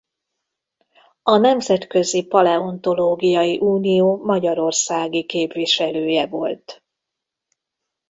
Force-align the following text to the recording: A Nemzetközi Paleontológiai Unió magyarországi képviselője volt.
A 1.23 1.37
Nemzetközi 1.37 2.25
Paleontológiai 2.25 3.57
Unió 3.59 4.17
magyarországi 4.23 5.25
képviselője 5.25 6.27
volt. 6.27 6.83